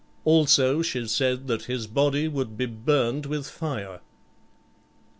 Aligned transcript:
Also 0.25 0.81
she 0.81 1.05
said 1.07 1.45
that 1.45 1.65
his 1.65 1.85
body 1.85 2.27
would 2.27 2.57
be 2.57 2.65
burned 2.65 3.27
with 3.27 3.45
fire. 3.47 4.01